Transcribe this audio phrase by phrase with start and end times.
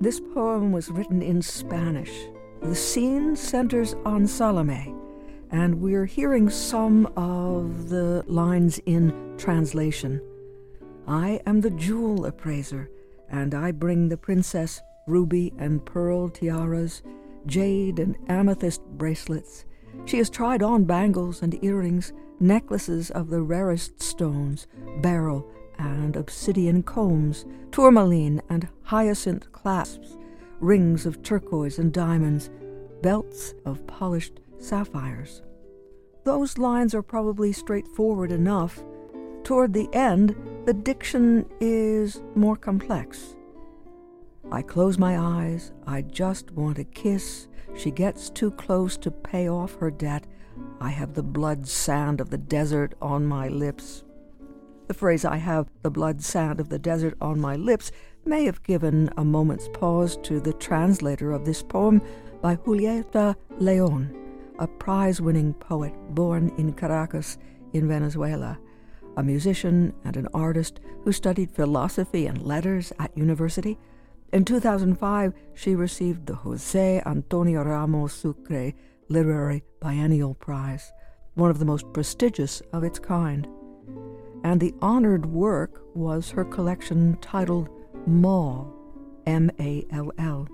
[0.00, 2.10] This poem was written in Spanish.
[2.62, 4.94] The scene centers on Salome,
[5.50, 10.22] and we're hearing some of the lines in translation.
[11.06, 12.88] I am the jewel appraiser,
[13.28, 17.02] and I bring the princess ruby and pearl tiaras,
[17.44, 19.66] jade and amethyst bracelets.
[20.04, 24.66] She has tried on bangles and earrings, necklaces of the rarest stones,
[25.00, 25.46] beryl
[25.78, 30.18] and obsidian combs, tourmaline and hyacinth clasps,
[30.60, 32.50] rings of turquoise and diamonds,
[33.02, 35.42] belts of polished sapphires.
[36.24, 38.82] Those lines are probably straightforward enough.
[39.42, 43.36] Toward the end, the diction is more complex.
[44.52, 45.72] I close my eyes.
[45.86, 47.46] I just want a kiss.
[47.76, 50.26] She gets too close to pay off her debt.
[50.80, 54.02] I have the blood sand of the desert on my lips.
[54.88, 57.92] The phrase, I have the blood sand of the desert on my lips,
[58.24, 62.02] may have given a moment's pause to the translator of this poem
[62.42, 64.12] by Julieta Leon,
[64.58, 67.38] a prize winning poet born in Caracas
[67.72, 68.58] in Venezuela,
[69.16, 73.78] a musician and an artist who studied philosophy and letters at university.
[74.32, 78.72] In 2005, she received the Jose Antonio Ramos Sucre
[79.08, 80.92] Literary Biennial Prize,
[81.34, 83.48] one of the most prestigious of its kind
[84.44, 87.68] and the honored work was her collection titled
[88.06, 88.72] Mall,
[89.26, 90.48] M A L L.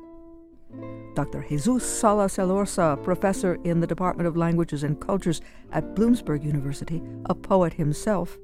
[1.15, 1.45] Dr.
[1.49, 5.41] Jesus Salas Elorza, professor in the Department of Languages and Cultures
[5.73, 8.37] at Bloomsburg University, a poet himself,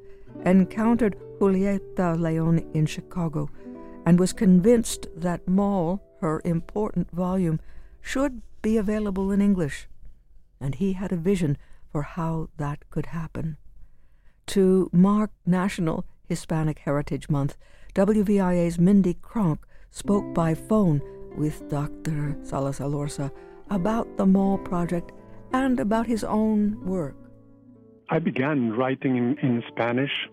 [0.47, 3.51] encountered Julieta Leon in Chicago
[4.05, 7.61] and was convinced that Mall, her important volume,
[8.01, 9.89] should be available in English.
[10.61, 11.59] And he had a vision
[11.91, 13.57] for how that could happen.
[14.49, 17.57] To mark National Hispanic Heritage Month,
[17.95, 21.03] WVIA's Mindy Cronk spoke by phone
[21.37, 22.37] with Dr.
[22.43, 23.31] Salas Elorza
[23.71, 25.13] about the Mall Project
[25.53, 27.17] and about his own work.
[28.11, 30.29] I began writing in, in Spanish,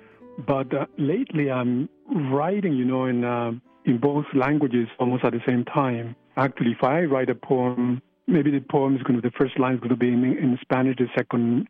[0.47, 3.52] but uh, lately I'm writing, you know, in uh,
[3.86, 6.16] in both languages almost at the same time.
[6.38, 9.75] Actually, if I write a poem, maybe the poem is going to the first line
[9.75, 11.68] is going to be in, in Spanish, the second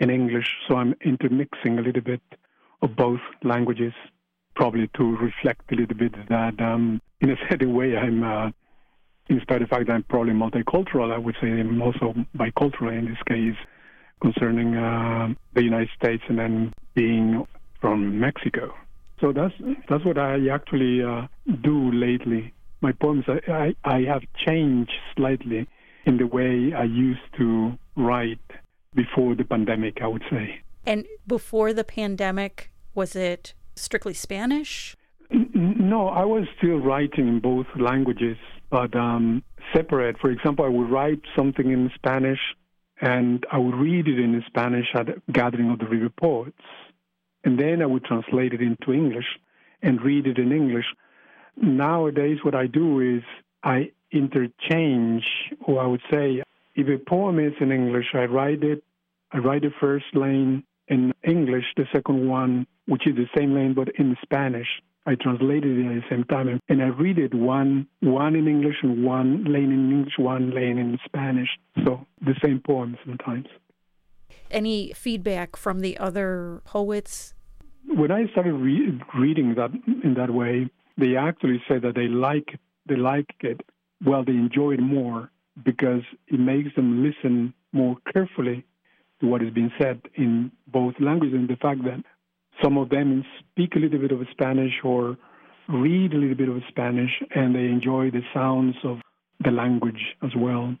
[0.00, 2.22] in English, so I'm intermixing a little bit
[2.82, 3.92] of both languages,
[4.56, 8.50] probably to reflect a little bit that, um, in a certain way, I'm, uh,
[9.28, 12.98] in spite of the fact that I'm probably multicultural, I would say I'm also bicultural
[12.98, 13.56] in this case,
[14.22, 17.46] concerning uh, the United States and then being
[17.80, 18.74] from Mexico.
[19.20, 19.54] So that's
[19.88, 21.26] that's what I actually uh,
[21.62, 22.54] do lately.
[22.80, 25.68] My poems, I, I, I have changed slightly
[26.06, 28.40] in the way I used to write
[28.94, 30.62] before the pandemic, I would say.
[30.86, 34.96] And before the pandemic, was it strictly Spanish?
[35.30, 38.38] No, I was still writing in both languages,
[38.70, 39.42] but um,
[39.74, 40.18] separate.
[40.18, 42.40] For example, I would write something in Spanish
[43.00, 46.58] and I would read it in Spanish at a gathering of the river poets.
[47.44, 49.26] And then I would translate it into English
[49.82, 50.86] and read it in English.
[51.56, 53.22] Nowadays, what I do is
[53.62, 55.24] I interchange,
[55.64, 56.42] or I would say
[56.74, 58.82] if a poem is in English, I write it,
[59.32, 63.74] I write the first line in English, the second one, which is the same line
[63.74, 64.68] but in Spanish.
[65.06, 68.76] I translate it at the same time, and I read it one one in English
[68.82, 71.48] and one lane in English, one lane in Spanish.
[71.84, 73.46] So the same poem sometimes.
[74.50, 77.34] Any feedback from the other poets?
[77.86, 79.70] When I started re- reading that
[80.04, 83.60] in that way, they actually said that they like they like it.
[84.04, 85.30] Well, they enjoy it more
[85.64, 88.64] because it makes them listen more carefully
[89.20, 92.02] to what is being said in both languages and the fact that
[92.62, 95.16] some of them speak a little bit of Spanish or
[95.68, 98.98] read a little bit of Spanish and they enjoy the sounds of
[99.44, 100.76] the language as well.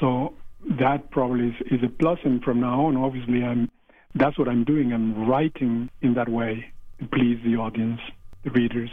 [0.00, 0.34] So
[0.78, 3.70] that probably is, is a plus and from now on obviously I'm
[4.14, 4.92] that's what I'm doing.
[4.92, 8.00] I'm writing in that way to please the audience,
[8.44, 8.90] the readers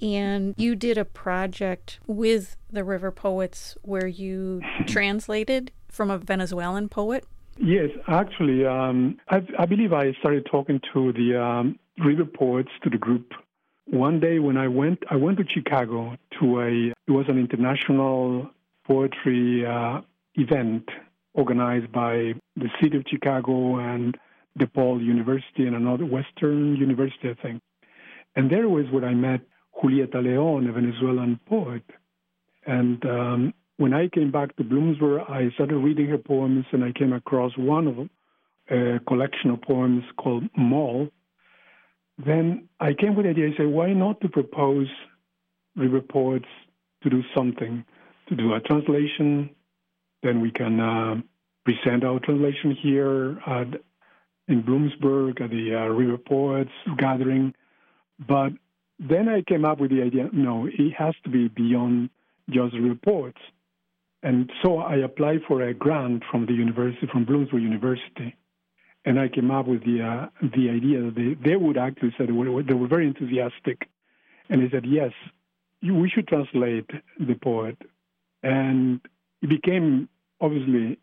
[0.00, 6.88] and you did a project with the River Poets where you translated from a Venezuelan
[6.88, 7.24] poet.
[7.56, 12.90] Yes, actually, um, I, I, believe I started talking to the um, River Poets to
[12.90, 13.32] the group
[13.86, 15.02] one day when I went.
[15.10, 18.48] I went to Chicago to a it was an international
[18.86, 20.02] poetry uh,
[20.38, 20.88] event
[21.34, 24.16] organized by the city of Chicago and
[24.58, 27.62] DePaul University and another Western University, I think.
[28.34, 29.40] And there was where I met
[29.82, 31.82] Julieta Leon, a Venezuelan poet.
[32.66, 36.92] And um, when I came back to Bloomsburg, I started reading her poems, and I
[36.92, 38.10] came across one of them,
[38.70, 41.08] a collection of poems called Mall,
[42.18, 43.48] then I came with the idea.
[43.48, 44.88] I said, why not to propose
[45.78, 46.48] river poets
[47.02, 47.84] to do something,
[48.28, 49.50] to do a translation.
[50.22, 51.16] Then we can uh,
[51.64, 53.68] present our translation here at,
[54.48, 57.54] in Bloomsburg at the uh, River Poets gathering.
[58.26, 58.52] But
[58.98, 62.10] then I came up with the idea no, it has to be beyond
[62.50, 63.38] just River Poets.
[64.22, 68.34] And so I applied for a grant from the university, from Bloomsburg University.
[69.04, 72.26] And I came up with the, uh, the idea that they, they would actually say
[72.26, 73.88] they were, they were very enthusiastic.
[74.50, 75.12] And they said, yes,
[75.82, 77.78] we should translate the poet.
[78.42, 79.00] And
[79.42, 80.08] it became
[80.40, 80.98] obviously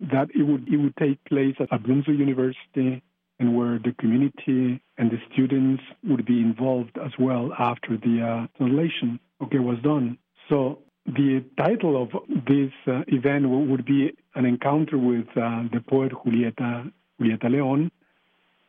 [0.00, 3.02] that it would it would take place at Bloomsburg University
[3.38, 8.46] and where the community and the students would be involved as well after the uh,
[8.56, 10.18] translation okay was done.
[10.48, 12.10] So the title of
[12.46, 17.90] this uh, event would be an encounter with uh, the poet Julieta Julieta Leon,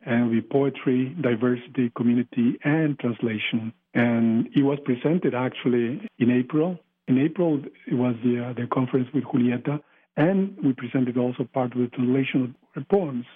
[0.04, 3.72] and the poetry, diversity, community, and translation.
[3.94, 6.78] And it was presented actually in April.
[7.06, 9.80] In April, it was the, uh, the conference with Julieta,
[10.16, 13.26] and we presented also part of the translation of poems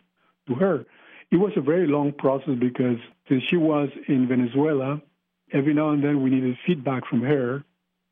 [0.47, 0.87] to her.
[1.31, 2.99] It was a very long process because
[3.29, 5.01] since she was in Venezuela,
[5.53, 7.65] every now and then we needed feedback from her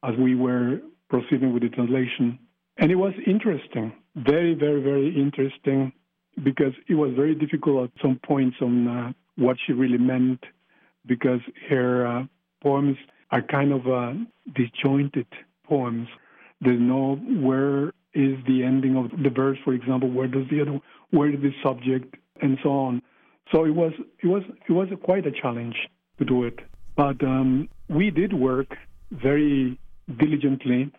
[0.02, 2.38] as we were proceeding with the translation.
[2.76, 5.92] And it was interesting, very, very, very interesting
[6.42, 10.44] because it was very difficult at some points on uh, what she really meant
[11.06, 12.24] because her uh,
[12.62, 12.98] poems
[13.30, 14.12] are kind of uh,
[14.54, 15.26] disjointed
[15.68, 16.08] poems.
[16.60, 20.80] There's no where is the ending of the verse, for example, where does the other,
[21.10, 23.02] where is the subject, and so on.
[23.52, 23.92] So it was
[24.22, 25.76] it was it was quite a challenge
[26.18, 26.58] to do it,
[26.96, 28.74] but um, we did work
[29.10, 29.78] very
[30.18, 30.90] diligently.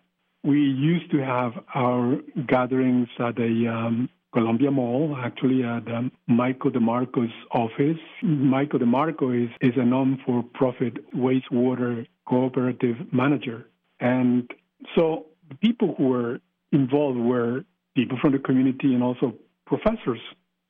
[0.44, 2.16] We used to have our
[2.46, 7.98] gatherings at a um, Columbia Mall, actually at um, Michael DeMarco's office.
[8.22, 13.66] Michael DeMarco is, is a non-for-profit wastewater cooperative manager.
[14.00, 14.50] And
[14.94, 16.40] so the people who were
[16.72, 17.64] involved were
[17.94, 19.34] people from the community and also
[19.66, 20.20] professors.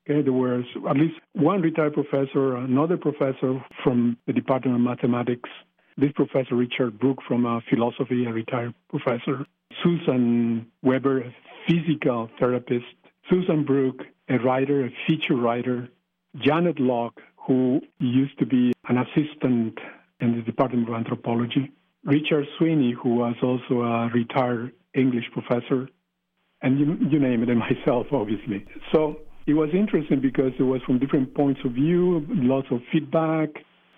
[0.08, 5.50] Okay, there was at least one retired professor, another professor from the Department of Mathematics,
[5.98, 9.44] this professor Richard Brook from uh, philosophy, a retired professor,
[9.82, 11.34] Susan Weber, a
[11.68, 12.86] physical therapist,
[13.28, 13.96] Susan Brook,
[14.30, 15.88] a writer, a feature writer,
[16.36, 19.78] Janet Locke, who used to be an assistant
[20.20, 21.70] in the Department of Anthropology,
[22.08, 25.88] Richard Sweeney, who was also a retired English professor,
[26.62, 28.64] and you, you name it, and myself, obviously.
[28.92, 33.50] So it was interesting because it was from different points of view, lots of feedback,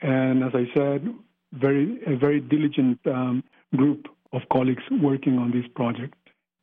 [0.03, 1.15] and as I said,
[1.53, 3.45] very a very diligent um,
[3.77, 6.15] group of colleagues working on this project.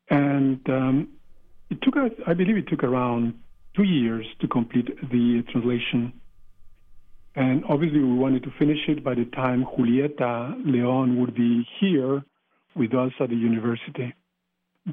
[0.10, 1.10] And um,
[1.70, 1.96] it took,
[2.28, 3.36] I believe, it took around
[3.76, 6.14] two years to complete the translation.
[7.38, 12.24] And obviously, we wanted to finish it by the time Julieta Leon would be here
[12.76, 14.12] with us at the university.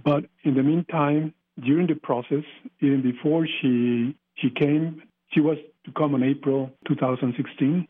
[0.05, 1.33] But in the meantime,
[1.65, 2.45] during the process,
[2.83, 5.03] even before she she came,
[5.33, 5.57] she was
[5.87, 7.89] to come in April 2016.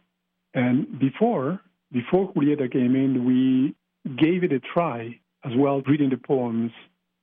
[0.54, 1.60] And before
[1.90, 3.74] before Julieta came in, we
[4.16, 6.70] gave it a try as well, reading the poems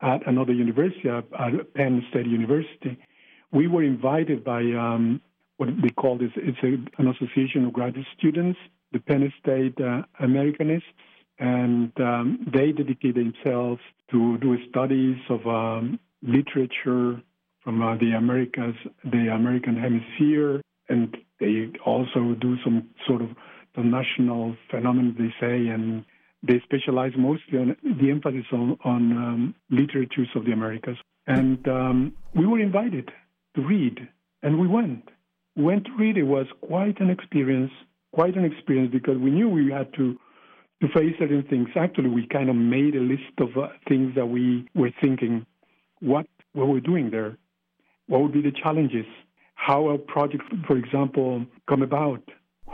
[0.01, 2.98] at another university, at Penn State University.
[3.54, 5.22] We were invited by um,
[5.61, 8.57] what they call this, it's a, an association of graduate students,
[8.94, 10.81] the Penn State uh, Americanists,
[11.37, 17.21] and um, they dedicate themselves to do studies of um, literature
[17.63, 23.30] from uh, the Americas, the American Hemisphere, and they also do some sort of
[23.75, 26.03] the national phenomenon, they say, and
[26.41, 30.97] they specialize mostly on the emphasis on, on um, literatures of the Americas.
[31.27, 33.11] And um, we were invited
[33.56, 33.99] to read,
[34.41, 35.03] and we went.
[35.56, 36.18] We went to read.
[36.18, 37.72] It was quite an experience,
[38.14, 40.18] quite an experience, because we knew we had to
[40.81, 41.70] to face certain things.
[41.76, 45.46] Actually, we kind of made a list of uh, things that we were thinking,
[46.00, 47.38] what we're doing there,
[48.08, 49.06] what would be the challenges,
[49.54, 52.24] how a project, for example, come about,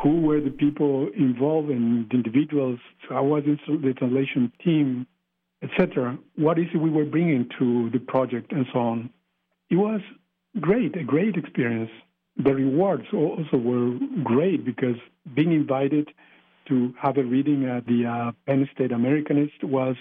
[0.02, 2.80] who were the people involved and the individuals,
[3.10, 5.06] how was the translation team,
[5.62, 6.18] etc.
[6.36, 9.10] What is it we were bringing to the project and so on.
[9.70, 10.02] It was
[10.62, 11.92] great, a great experience.
[12.44, 14.96] The rewards also were great because
[15.36, 16.10] being invited
[16.68, 19.96] to have a reading at the uh, Penn State Americanist was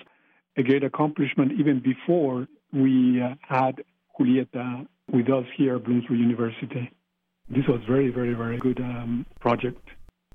[0.56, 3.82] a great accomplishment even before we uh, had
[4.18, 6.90] Julieta with us here at Bloomsburg University
[7.48, 9.80] this was very, very, very good um, project.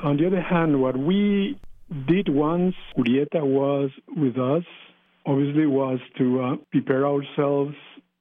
[0.01, 1.59] On the other hand, what we
[2.07, 4.63] did once Julieta was with us,
[5.25, 7.75] obviously, was to uh, prepare ourselves,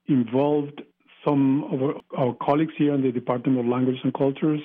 [0.09, 0.83] involved
[1.25, 4.61] some of our, our colleagues here in the Department of Languages and Cultures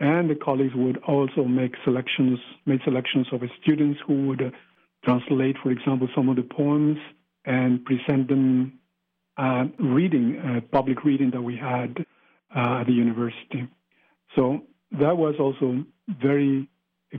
[0.00, 4.50] and the colleagues would also make selections, made selections of students who would uh,
[5.04, 6.98] translate, for example, some of the poems
[7.44, 8.78] and present them
[9.36, 12.04] uh, reading, uh, public reading that we had
[12.54, 13.68] uh, at the university.
[14.34, 14.60] So
[14.92, 16.68] that was also very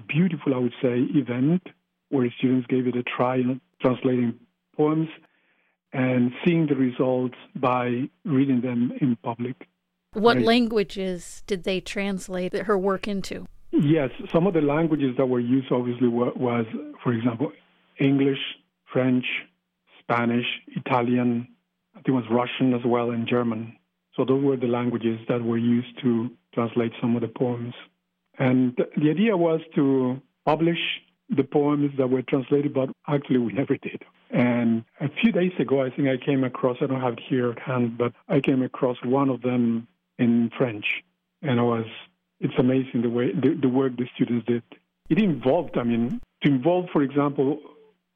[0.07, 1.61] beautiful, I would say, event
[2.09, 4.39] where students gave it a try in translating
[4.75, 5.07] poems
[5.95, 9.67] and seeing the results by reading them in public.
[10.11, 10.45] What right.
[10.45, 13.47] languages did they translate her work into?
[13.71, 16.65] Yes, some of the languages that were used obviously was,
[17.01, 17.51] for example,
[17.99, 18.39] English,
[18.91, 19.25] French,
[20.01, 21.47] Spanish, Italian,
[21.93, 23.75] I think it was Russian as well, and German.
[24.15, 27.73] So those were the languages that were used to translate some of the poems.
[28.37, 30.79] And the idea was to publish
[31.29, 34.03] the poems that were translated, but actually we never did.
[34.29, 37.51] And a few days ago, I think I came across, I don't have it here
[37.51, 40.85] at hand, but I came across one of them in French.
[41.41, 41.85] And I was,
[42.39, 44.63] it's amazing the way, the, the work the students did.
[45.09, 47.59] It involved, I mean, to involve, for example,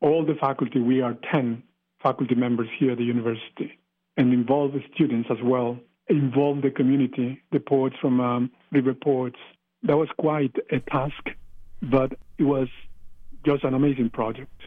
[0.02, 1.62] all the faculty, we are 10
[2.02, 3.78] faculty members here at the university,
[4.18, 9.38] and involve the students as well, involve the community, the poets from um, River Poets.
[9.84, 11.30] That was quite a task,
[11.82, 12.68] but it was
[13.46, 14.59] just an amazing project.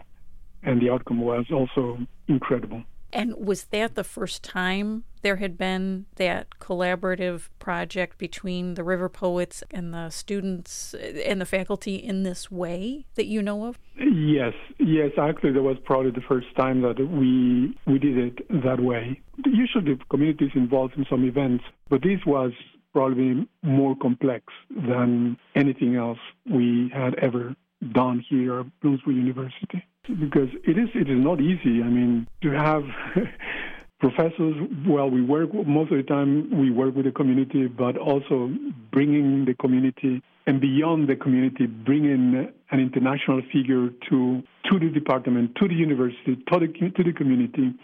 [0.62, 2.84] And the outcome was also incredible.
[3.12, 9.08] And was that the first time there had been that collaborative project between the River
[9.08, 13.78] Poets and the students and the faculty in this way that you know of?
[13.98, 15.10] Yes, yes.
[15.18, 19.20] Actually, that was probably the first time that we we did it that way.
[19.44, 22.52] Usually, the community is involved in some events, but this was
[22.92, 26.18] probably more complex than anything else
[26.50, 27.54] we had ever
[27.92, 31.82] done here Bloomsburg University because it is it is not easy.
[31.82, 32.84] I mean, to have
[34.00, 34.56] professors.
[34.86, 36.50] Well, we work most of the time.
[36.58, 38.52] We work with the community, but also
[38.90, 45.54] bringing the community and beyond the community, bringing an international figure to to the department,
[45.56, 47.74] to the university, to the to the community,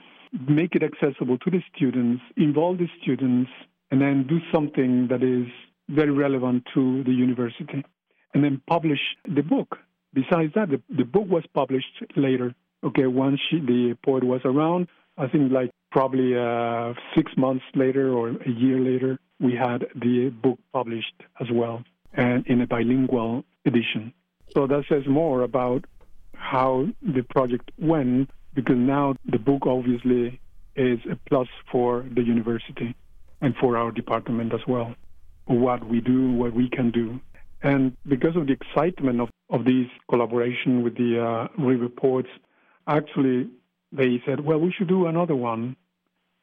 [0.49, 3.50] make it accessible to the students, involve the students,
[3.90, 5.47] and then do something that is
[5.88, 7.85] very relevant to the university,
[8.35, 9.78] and then publish the book
[10.12, 12.55] Besides that, the, the book was published later.
[12.85, 18.12] Okay, once she, the poet was around, I think like probably uh, six months later
[18.12, 23.45] or a year later, we had the book published as well, and in a bilingual
[23.67, 24.12] edition.
[24.55, 25.85] So that says more about
[26.35, 30.41] how the project went, because now the book obviously
[30.77, 32.95] is a plus for the university
[33.41, 34.95] and for our department as well.
[35.47, 37.21] What we do, what we can do.
[37.62, 41.88] And because of the excitement of, of this collaboration with the uh, River
[42.87, 43.50] actually
[43.93, 45.77] they said, well, we should do another one.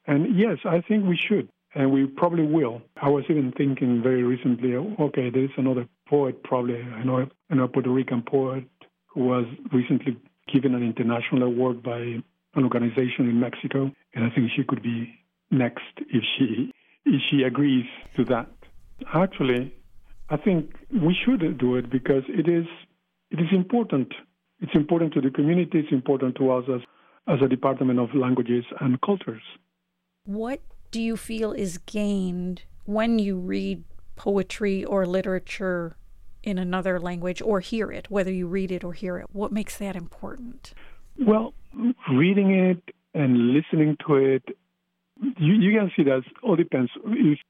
[0.06, 2.82] And yes, I think we should, and we probably will.
[3.00, 7.90] I was even thinking very recently, okay, there's another poet, probably, I know, a Puerto
[7.90, 8.64] Rican poet
[9.06, 10.16] who was recently
[10.52, 12.24] given an international award by an
[12.56, 15.18] organization in Mexico, and I think she could be
[15.50, 16.72] next if she
[17.04, 18.48] if she agrees to that.
[19.14, 19.72] Actually,
[20.28, 22.66] I think we should do it because it is
[23.30, 24.12] it is important.
[24.60, 25.80] It's important to the community.
[25.80, 26.80] It's important to us as
[27.28, 29.42] as a Department of Languages and Cultures.
[30.24, 33.84] What do you feel is gained when you read
[34.16, 35.96] poetry or literature
[36.42, 39.26] in another language or hear it, whether you read it or hear it?
[39.32, 40.72] What makes that important?
[41.18, 41.54] Well,
[42.12, 44.42] reading it and listening to it
[45.20, 46.90] you, you can see that all depends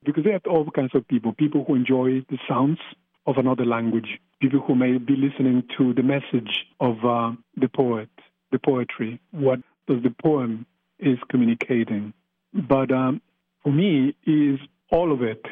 [0.04, 1.32] because they have all kinds of people.
[1.32, 2.78] People who enjoy the sounds
[3.26, 8.08] of another language, people who may be listening to the message of uh, the poet,
[8.52, 10.66] the poetry, what does the poem
[10.98, 12.12] is communicating.
[12.52, 13.20] But um,
[13.62, 14.58] for me, is
[14.90, 15.44] all of it.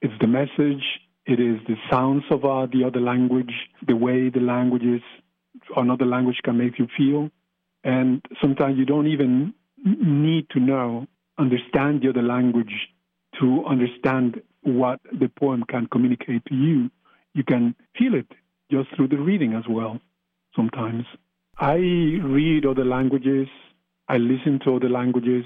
[0.00, 0.82] It's the message.
[1.26, 3.52] It is the sounds of uh, the other language,
[3.86, 5.02] the way the languages,
[5.76, 7.30] another language can make you feel.
[7.84, 9.52] And sometimes you don't even
[9.84, 11.06] need to know
[11.38, 12.72] understand the other language
[13.40, 16.90] to understand what the poem can communicate to you.
[17.34, 18.26] You can feel it
[18.70, 20.00] just through the reading as well,
[20.54, 21.04] sometimes.
[21.58, 23.48] I read other languages,
[24.08, 25.44] I listen to other languages,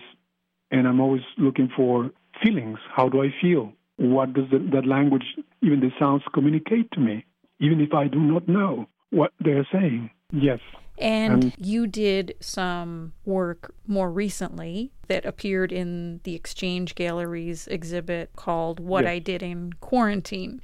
[0.71, 2.11] and I'm always looking for
[2.43, 2.79] feelings.
[2.95, 3.73] How do I feel?
[3.97, 5.25] What does the, that language,
[5.63, 7.25] even the sounds, communicate to me,
[7.61, 10.11] even if I do not know what they're saying?
[10.33, 10.61] Yes.
[10.99, 18.31] And um, you did some work more recently that appeared in the Exchange Gallery's exhibit
[18.37, 19.11] called What yes.
[19.11, 20.61] I Did in Quarantine.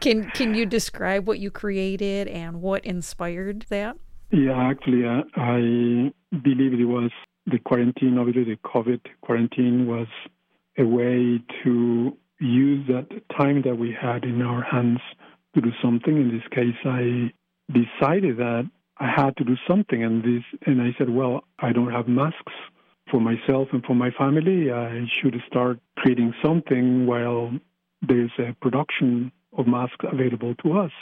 [0.00, 3.96] can can you describe what you created and what inspired that?
[4.30, 7.10] Yeah, actually, uh, I believe it was
[7.46, 10.08] the quarantine, obviously the COVID quarantine was
[10.78, 14.98] a way to use that time that we had in our hands
[15.54, 16.16] to do something.
[16.16, 17.32] In this case, I
[17.72, 21.90] decided that I had to do something, and this, and I said, well, I don't
[21.90, 22.52] have masks
[23.10, 24.70] for myself and for my family.
[24.70, 27.52] I should start creating something while
[28.02, 30.92] there's a production of masks available to us.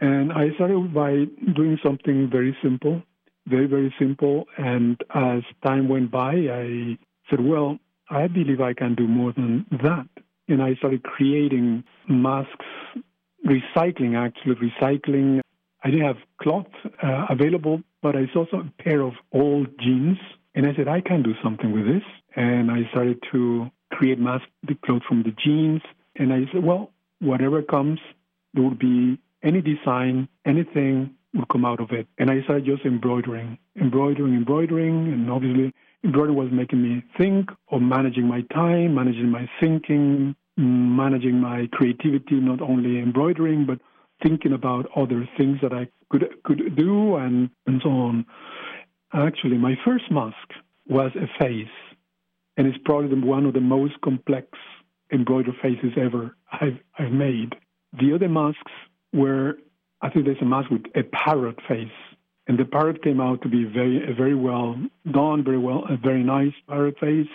[0.00, 1.24] And I started by
[1.54, 3.02] doing something very simple,
[3.46, 4.46] very, very simple.
[4.58, 6.98] And as time went by, I
[7.30, 7.78] said, well,
[8.10, 10.06] I believe I can do more than that.
[10.48, 12.66] And I started creating masks,
[13.46, 15.40] recycling, actually, recycling.
[15.84, 16.66] I didn't have cloth
[17.02, 20.18] uh, available, but I saw some pair of old jeans.
[20.54, 22.02] And I said, I can do something with this.
[22.36, 25.82] And I started to create masks, the clothes from the jeans.
[26.16, 28.00] And I said, well, whatever comes,
[28.54, 32.06] there will be any design, anything would come out of it.
[32.18, 35.72] And I started just embroidering, embroidering, embroidering, and obviously
[36.04, 42.34] embroidery was making me think of managing my time, managing my thinking, managing my creativity,
[42.34, 43.78] not only embroidering, but
[44.22, 48.26] thinking about other things that I could could do and, and so on.
[49.12, 50.36] Actually, my first mask
[50.88, 51.66] was a face,
[52.56, 54.48] and it's probably one of the most complex
[55.12, 57.54] embroidered faces ever I've, I've made.
[58.00, 58.72] The other masks
[59.12, 59.58] were,
[60.00, 61.88] I think there's a mask with a parrot face.
[62.48, 64.76] And the parrot came out to be very, very well
[65.10, 67.28] done, very well, a very nice parrot face.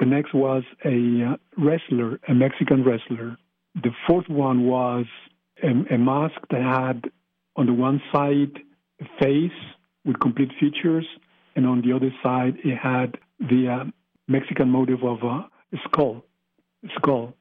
[0.00, 3.38] The next was a uh, wrestler, a Mexican wrestler.
[3.74, 5.06] The fourth one was
[5.62, 7.10] a, a mask that had
[7.56, 8.58] on the one side
[9.00, 9.50] a face
[10.04, 11.06] with complete features,
[11.56, 13.84] and on the other side it had the uh,
[14.28, 15.48] Mexican motive of a
[15.84, 16.24] skull,
[16.96, 17.34] skull.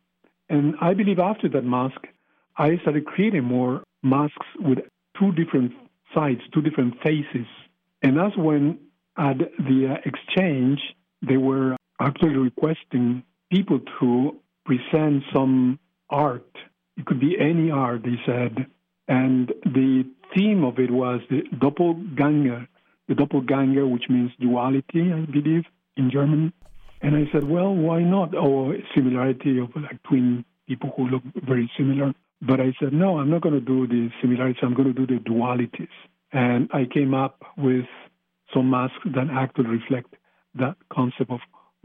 [0.49, 1.99] And I believe after that mask,
[2.57, 4.79] I started creating more masks with
[5.19, 5.73] two different
[6.13, 7.47] sides, two different faces.
[8.01, 8.79] And that's when
[9.17, 10.79] at the uh, exchange,
[11.27, 16.49] they were actually requesting people to present some art.
[16.97, 18.67] It could be any art, they said.
[19.07, 20.03] And the
[20.35, 22.67] theme of it was the doppelganger,
[23.07, 25.63] the doppelganger, which means duality, I believe,
[25.95, 26.53] in German.
[27.01, 28.35] And I said, well, why not?
[28.35, 32.13] Or similarity of like twin people who look very similar.
[32.41, 34.61] But I said, no, I'm not going to do the similarities.
[34.61, 35.87] I'm going to do the dualities.
[36.31, 37.85] And I came up with
[38.53, 40.15] some masks that actually reflect
[40.55, 41.39] that concept of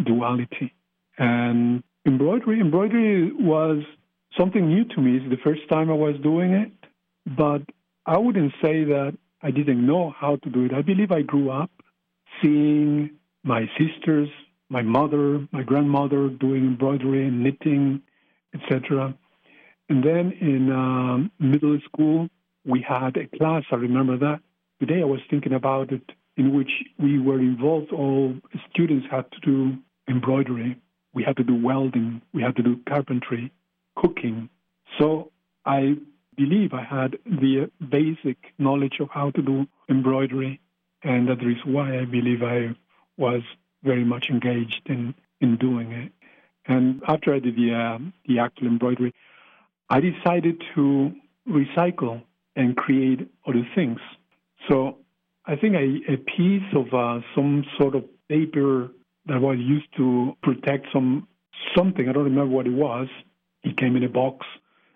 [0.05, 0.75] duality.
[1.18, 3.83] And embroidery, embroidery was
[4.38, 5.16] something new to me.
[5.16, 6.73] It's the first time I was doing it,
[7.27, 7.62] but
[8.07, 10.73] I wouldn't say that I didn't know how to do it.
[10.73, 11.71] I believe I grew up
[12.42, 13.11] seeing
[13.45, 14.29] my sisters,
[14.68, 18.03] my mother, my grandmother doing embroidery and knitting,
[18.55, 19.14] etc.
[19.88, 22.29] And then in um, middle school,
[22.64, 24.40] we had a class, I remember that.
[24.81, 26.03] Today I was thinking about it,
[26.37, 28.35] in which we were involved, all
[28.71, 29.77] students had to do
[30.09, 30.81] embroidery,
[31.14, 33.53] we had to do welding, we had to do carpentry,
[33.96, 34.48] cooking.
[34.98, 35.31] So
[35.64, 35.96] I
[36.37, 40.61] believe I had the basic knowledge of how to do embroidery,
[41.02, 42.74] and that is why I believe I
[43.16, 43.42] was
[43.83, 46.12] very much engaged in, in doing it.
[46.66, 49.12] And after I did the, uh, the actual embroidery,
[49.90, 51.12] I decided to
[51.48, 52.22] recycle
[52.55, 53.98] and create other things.
[54.68, 54.98] So
[55.44, 58.90] I think a, a piece of uh, some sort of paper
[59.26, 61.26] that was used to protect some
[61.76, 63.09] something, I don't remember what it was,
[63.64, 64.46] it came in a box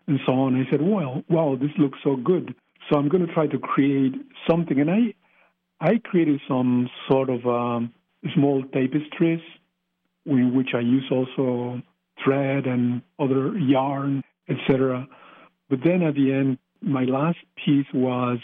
[0.07, 0.61] and so on.
[0.61, 2.55] I said, well, wow, this looks so good.
[2.89, 4.15] So I'm going to try to create
[4.49, 4.79] something.
[4.79, 5.15] And I,
[5.81, 7.93] I created some sort of um,
[8.35, 9.41] small tapestries
[10.25, 11.83] in which I use also
[12.25, 15.07] thread and other yarn etc.
[15.69, 18.39] But then at the end, my last piece was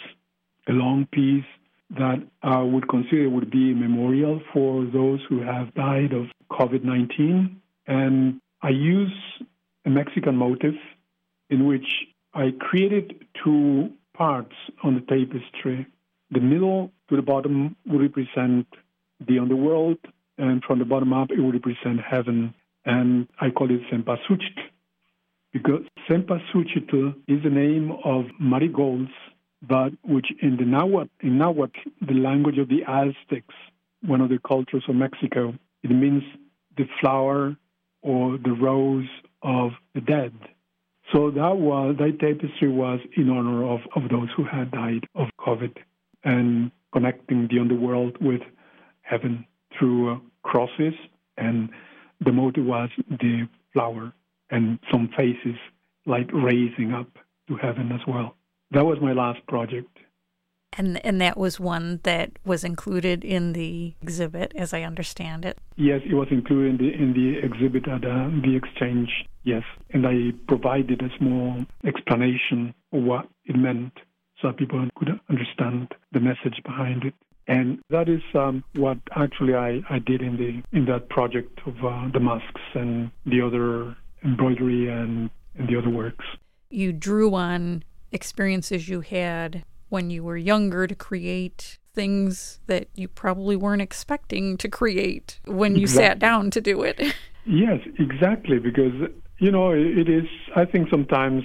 [0.68, 1.44] a long piece
[1.90, 6.84] that I would consider would be a memorial for those who have died of COVID
[6.84, 7.60] 19.
[7.86, 9.12] And I use
[9.84, 10.74] a Mexican motif
[11.50, 11.86] in which
[12.34, 15.86] I created two parts on the tapestry.
[16.30, 18.66] The middle to the bottom would represent
[19.26, 19.98] the underworld,
[20.38, 22.54] and from the bottom up, it would represent heaven.
[22.84, 24.62] And I call it Cempasúchitl
[25.52, 29.10] because Cempasúchitl is the name of marigolds,
[29.60, 33.54] but which in the Nahuatl, in Nahuatl, the language of the Aztecs,
[34.02, 36.22] one of the cultures of Mexico, it means
[36.76, 37.56] the flower
[38.00, 39.08] or the rose
[39.42, 40.32] of the dead.
[41.12, 45.28] So that was that tapestry was in honor of, of those who had died of
[45.40, 45.76] COVID
[46.24, 48.42] and connecting the underworld with
[49.02, 49.44] heaven
[49.78, 50.94] through uh, crosses,
[51.36, 51.70] and
[52.24, 54.12] the motive was the flower
[54.50, 55.56] and some faces
[56.06, 57.08] like raising up
[57.48, 58.36] to heaven as well.
[58.70, 59.96] That was my last project.
[60.74, 65.58] And and that was one that was included in the exhibit, as I understand it.
[65.76, 69.10] Yes, it was included in the in the exhibit at uh, the exchange.
[69.44, 73.92] Yes, and I provided a small explanation of what it meant,
[74.40, 77.14] so that people could understand the message behind it.
[77.48, 81.84] And that is um, what actually I, I did in the in that project of
[81.84, 86.24] uh, the masks and the other embroidery and, and the other works.
[86.70, 87.82] You drew on
[88.12, 94.56] experiences you had when you were younger to create things that you probably weren't expecting
[94.56, 96.06] to create when you exactly.
[96.06, 96.98] sat down to do it.
[97.44, 98.58] yes, exactly.
[98.58, 98.94] Because,
[99.38, 100.24] you know, it is,
[100.56, 101.42] I think sometimes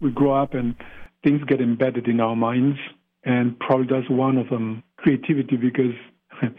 [0.00, 0.74] we grow up and
[1.22, 2.78] things get embedded in our minds.
[3.24, 5.92] And probably that's one of them creativity because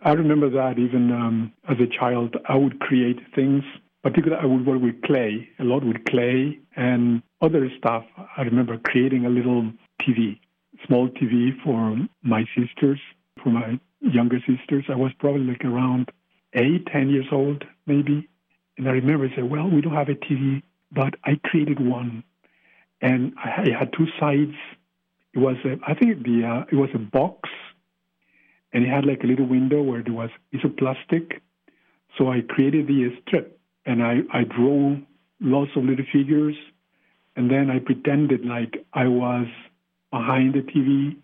[0.00, 3.64] I remember that even um, as a child, I would create things.
[4.02, 8.04] Particularly, I would work with clay, a lot with clay and other stuff.
[8.38, 10.38] I remember creating a little TV
[10.86, 13.00] small TV for my sisters,
[13.42, 14.84] for my younger sisters.
[14.88, 16.10] I was probably like around
[16.54, 18.28] eight, ten years old, maybe.
[18.78, 22.24] And I remember I said, well, we don't have a TV, but I created one.
[23.00, 24.54] And I had two sides.
[25.34, 27.48] It was, a, I think the, uh, it was a box,
[28.72, 31.42] and it had like a little window where there was piece of plastic.
[32.16, 35.02] So I created the strip, and I, I drew
[35.40, 36.56] lots of little figures,
[37.36, 39.46] and then I pretended like I was
[40.10, 41.16] behind the TV,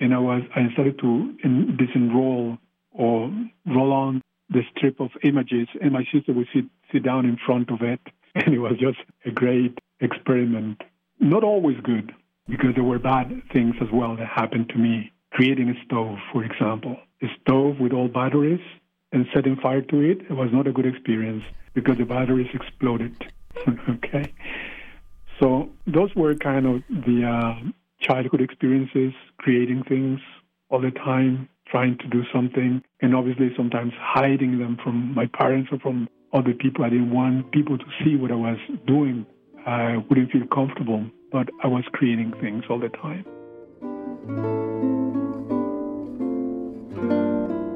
[0.00, 1.36] and I was I started to
[1.78, 2.58] disenroll
[2.92, 3.30] or
[3.66, 7.70] roll on the strip of images, and my sister would sit sit down in front
[7.70, 8.00] of it,
[8.34, 10.82] and it was just a great experiment.
[11.18, 12.12] Not always good
[12.48, 15.12] because there were bad things as well that happened to me.
[15.32, 18.60] Creating a stove, for example, a stove with all batteries
[19.12, 23.14] and setting fire to it, it was not a good experience because the batteries exploded.
[23.88, 24.32] okay.
[25.38, 30.20] So those were kind of the uh, childhood experiences, creating things
[30.68, 35.68] all the time, trying to do something, and obviously sometimes hiding them from my parents
[35.72, 36.84] or from other people.
[36.84, 39.26] I didn't want people to see what I was doing.
[39.66, 43.24] I wouldn't feel comfortable, but I was creating things all the time.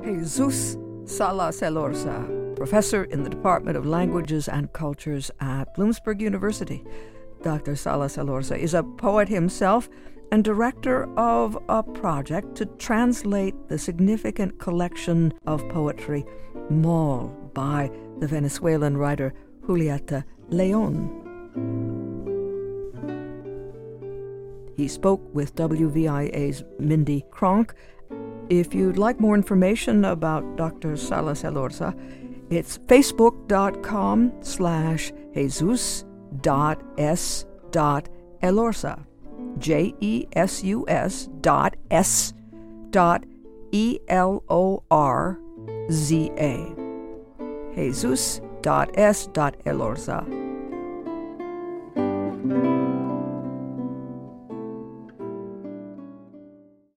[0.05, 6.83] Jesus Salas Elorza, professor in the Department of Languages and Cultures at Bloomsburg University.
[7.43, 7.77] Dr.
[7.77, 9.89] Salas Elorza is a poet himself
[10.31, 16.25] and director of a project to translate the significant collection of poetry,
[16.71, 19.33] Mall, by the Venezuelan writer
[19.67, 21.25] Julieta Leon.
[24.77, 27.75] He spoke with WVIA's Mindy Kronk.
[28.51, 30.97] If you'd like more information about Dr.
[30.97, 31.95] Salas Elorza,
[32.51, 36.05] it's facebook.com slash jesus.s.elorza.
[39.59, 42.33] J E S U S dot S
[42.91, 43.25] dot
[43.73, 45.39] E L O R
[45.91, 46.75] Z A.
[47.75, 50.44] Jesus dot S dot Elorza